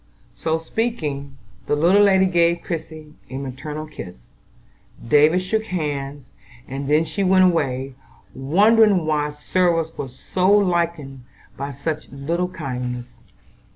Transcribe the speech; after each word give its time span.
So 0.33 0.57
speaking, 0.57 1.37
the 1.67 1.75
little 1.75 2.01
lady 2.01 2.25
gave 2.25 2.63
Christie 2.63 3.13
a 3.29 3.37
maternal 3.37 3.85
kiss; 3.85 4.29
David 5.07 5.43
shook 5.43 5.65
hands; 5.65 6.31
and 6.67 6.87
then 6.89 7.03
she 7.03 7.23
went 7.23 7.45
away, 7.45 7.93
wondering 8.33 9.05
why 9.05 9.29
service 9.29 9.95
was 9.99 10.17
so 10.17 10.49
lightened 10.49 11.23
by 11.55 11.69
such 11.69 12.09
little 12.09 12.47
kindnesses. 12.49 13.19